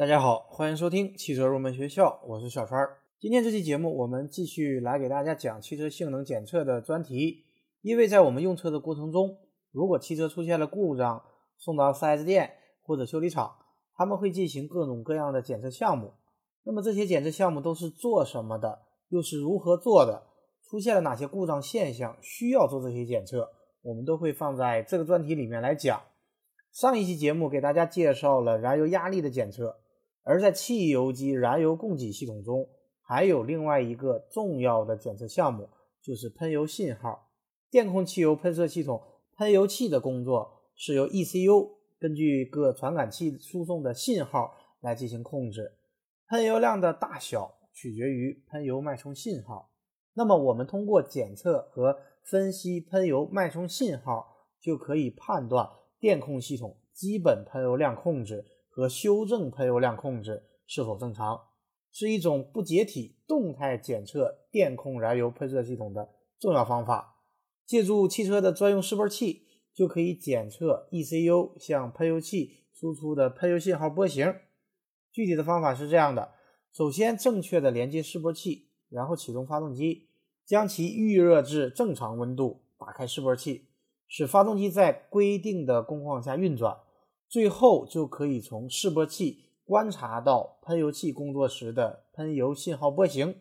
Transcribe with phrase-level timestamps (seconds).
[0.00, 2.88] 大家好，欢迎收听汽车入门学校，我是小川。
[3.18, 7.44] 今天这期节目，我们继续来给大家讲汽车性能检测的专题。
[7.82, 9.36] 因为在我们用车的过程中，
[9.70, 11.22] 如果汽车出现了故障，
[11.58, 12.50] 送到 4S 店
[12.80, 13.54] 或者修理厂，
[13.94, 16.14] 他们会进行各种各样的检测项目。
[16.62, 18.78] 那么这些检测项目都是做什么的？
[19.10, 20.22] 又是如何做的？
[20.66, 23.50] 出现了哪些故障现象需要做这些检测？
[23.82, 26.00] 我们都会放在这个专题里面来讲。
[26.72, 29.76] 上一期节目给大家介绍了燃油压力的检测，
[30.22, 32.68] 而在汽油机燃油供给系统中，
[33.00, 35.68] 还有另外一个重要的检测项目，
[36.02, 37.30] 就是喷油信号。
[37.70, 39.02] 电控汽油喷射系统
[39.36, 45.72] 喷油器的工作是由 ECU 根据各传感器输送的信号来进行控制，
[46.28, 49.70] 喷油量的大小取决于喷油脉冲信号。
[50.14, 58.44] 那么，我们通过检测和分析喷油脉冲信号，就可以判断电控系统基本喷油量控制
[58.80, 61.38] 和修正喷油量控制是否正常，
[61.92, 67.18] 是一种不解体动态检测电控燃油喷射系统的重要方法。
[67.66, 69.42] 借助汽车的专用示波器，
[69.74, 74.34] 就可以检测 ECU 向喷油器输出的喷油信号波形。
[75.12, 76.32] 具体的方法是这样的：
[76.72, 80.08] 首先，正确的连接示波器，然后启动发动机，
[80.46, 83.66] 将其预热至正常温度，打开示波器，
[84.08, 86.78] 使发动机在规定的工况下运转。
[87.30, 93.36] 最后，就可以从示波器观察到喷油器工作时的喷油信号波形。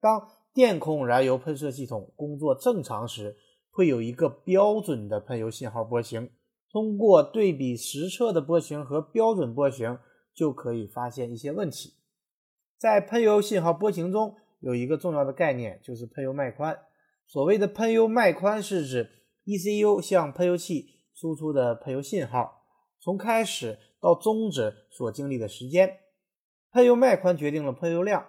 [0.00, 3.36] 当电控燃油喷射系统工作正常时，
[3.70, 6.30] 会有一个标准的喷油信号波形，
[6.72, 9.98] 通过对比实测的波形和标准波形，
[10.34, 11.92] 就可以发现一些问题。
[12.78, 16.74] 在喷油信号波形中有一个重要的概念，就是喷油脉宽。
[17.26, 19.10] 所谓的喷油脉宽是指
[19.44, 22.59] ECU 向喷油器输出的喷油信号
[23.00, 25.98] 从开始到终止所经历的时间。
[26.72, 28.26] 喷油脉宽决定了喷油量，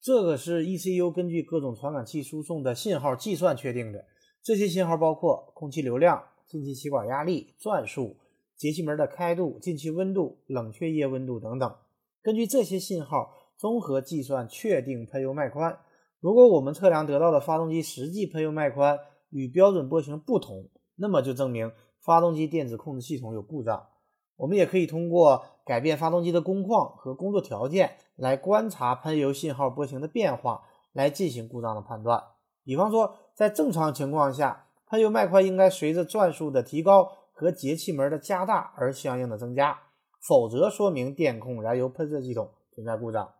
[0.00, 4.04] 这个是 ECU 根据各种传感器输送的信号计算确定的。
[4.42, 8.16] 这些信号包括空气流量、进气气管压力、转速、
[8.56, 11.76] 节气门的开度、进气温度、冷却液温度等等。
[12.22, 15.78] 根据这些信号综合计算，确定喷油脉宽。
[16.20, 18.98] 如果我们测量得到的发动机实际喷油脉宽
[19.30, 23.86] 与标准波形不同，那么就证明发动机电子控制系统有故障。
[24.36, 32.22] 我们也可以通过改变发动机的工况和工作条件来观察喷油信号波形的变化，来进行故障的判断。
[32.64, 39.78] 比方说，在正常情况下，喷油脉宽应该随着转速的提高和节气门的加大而相应的增加，
[40.26, 43.32] 否则说明电控燃油喷射系统存在故障。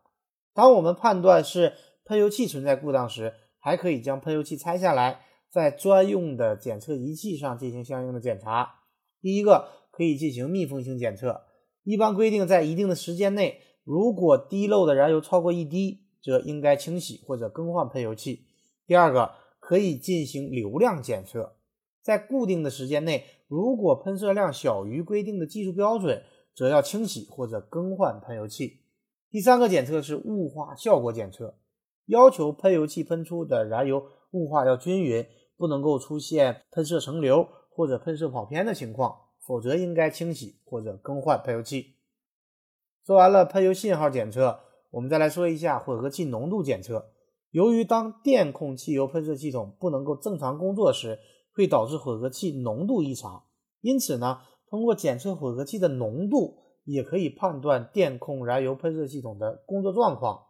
[0.53, 1.73] 当我们判断是
[2.05, 8.75] 喷油器存在故障时，还可以将喷油器拆下来，在专用的检测仪器上进行相应的检查。
[9.19, 11.41] 第一个可以进行密封性检测，
[11.83, 18.45] 一般规定在一定的时间内，如果滴漏的燃油超过一滴，则应该清洗或者更换喷油器。
[18.85, 19.31] 第二个。
[19.59, 21.57] 可以进行流量检测，
[22.01, 26.23] 在固定的时间内，如果喷射量小于规定的技术标准，
[26.55, 28.79] 则要清洗或者更换喷油器。
[29.29, 31.57] 第三个检测是雾化效果检测，
[32.05, 35.25] 要求喷油器喷出的燃油雾化要均匀，
[35.57, 39.13] 不能够出现喷射成流或者喷射跑偏的情况，
[39.47, 41.95] 否则应该清洗或者更换喷油器。
[43.05, 44.59] 说完了喷油信号检测，
[44.91, 47.13] 我们再来说一下混合气浓度检测。
[47.51, 51.17] 由于当电控汽油喷射系统不能够正常工作时，
[51.53, 53.45] 会导致混合气浓度异常。
[53.79, 60.47] 因此呢，通过检测混合气的浓度，也可以判断电控燃油喷射系统的工作状况。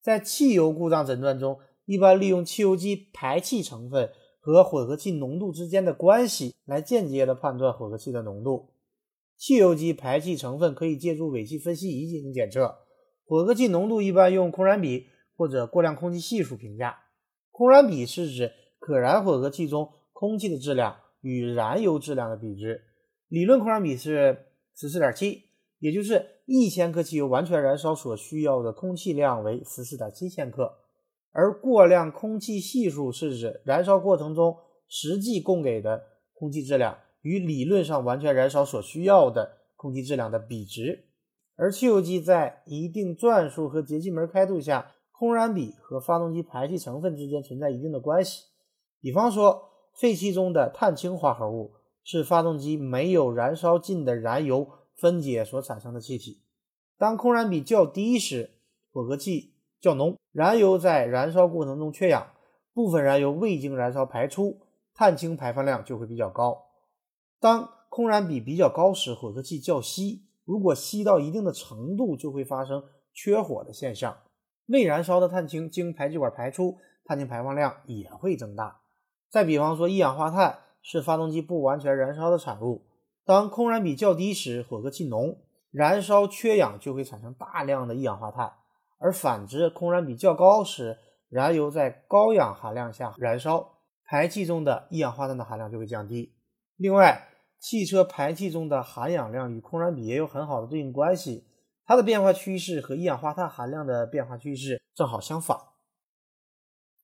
[0.00, 4.10] 在汽油故障诊断中，一般利用汽油机排气成分
[4.42, 8.74] 和混合气浓度之间的关系来间接的判断混合气的浓度。
[9.38, 12.76] 汽油机排气成分可以借助尾气分析仪进行检测，
[13.24, 15.06] 混合气浓度一般用空燃比。
[15.34, 16.94] 或者过量空气系数评价，
[17.50, 22.82] 空燃比是指可燃混合气中空气的质量与燃油质量的比值。
[23.28, 25.44] 理论空燃比是十四点七，
[25.78, 30.70] 也就是一千克汽油完全燃烧所需要的空气量为十四点七千克。
[31.32, 34.56] 而过量空气系数是指燃烧过程中
[34.86, 41.06] 实际供给的空气质量与理论上完全燃烧所需要的空气质量的比值。
[41.56, 44.92] 而汽油机在一定转速和节气门开度下。
[45.14, 48.46] 空燃比和发动机排气成分之间存在一定的关系。
[49.00, 56.42] 比方说，废气中的碳氢化合物是发动机没有燃烧尽的燃油分解所产生的气体。
[56.98, 58.50] 当空燃比较低时，
[58.92, 59.51] 混合气
[59.82, 62.28] 较浓，燃油在燃烧过程中缺氧，
[62.72, 64.60] 部分燃油未经燃烧排出，
[64.94, 66.66] 碳氢排放量就会比较高。
[67.40, 74.16] 当空燃比比较高时，混合气较稀，如果吸到一定的程度，就会发生缺火的现象。
[74.66, 78.82] 未燃烧的碳氢经排气管排出，碳氢排放量也会增大。
[79.28, 82.86] 再比方说，一氧化碳是发动机不完全燃烧的产物。
[83.24, 85.38] 当空燃比较低时，混合气浓，
[85.72, 88.48] 燃烧缺氧就会产生大量的一氧化碳；
[89.02, 90.96] 而反之，空燃比较高时，
[91.28, 96.34] 燃油在高氧含量下燃烧，排气中的一氧化碳的含量就会降低。
[96.76, 97.28] 另外，
[97.58, 101.44] 汽车排气中的含氧量与空燃比也有很好的对应关系，
[101.84, 105.58] 它的变化趋势和一氧化碳含量的变化趋势正好相反。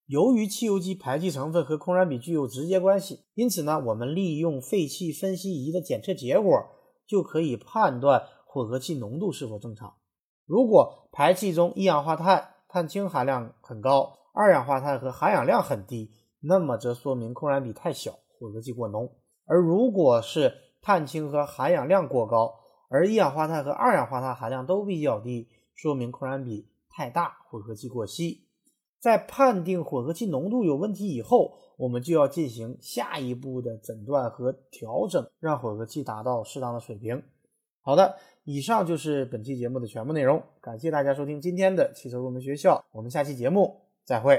[0.06, 6.50] 由于汽油机排气成分和空燃比具有直接关系，因此呢，我们利用废气分析仪的检测结果，
[7.06, 9.94] 就可以判断混合气浓度是否正常。
[10.48, 16.10] 如果排气中一氧化碳、碳氢含量很高，二氧化碳和含氧量很低，
[16.40, 19.12] 那么则说明空燃比太小，混合气过浓。
[19.44, 22.54] 而如果是碳氢和含氧量过高，
[22.88, 28.46] 而一氧化碳和二氧化碳含量都比较低，说明空燃比太大，混合气过稀。
[28.98, 37.22] 在判定混合气浓度有问题以后，我们就要进行下一步的诊断和调整，让混合气达到适当的水平。
[37.88, 44.38] 好的，以上就是本期节目的全部内容，感谢大家收听今天的汽车入门学校，我们下期节目再会。